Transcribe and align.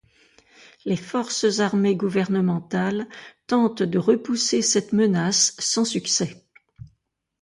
Les 0.83 0.95
forces 0.97 1.59
armées 1.59 1.95
gouvernementales 1.95 3.07
tentent 3.45 3.83
de 3.83 3.99
repousser 3.99 4.63
cette 4.63 4.93
menace, 4.93 5.55
sans 5.59 5.85
succès. 5.85 6.43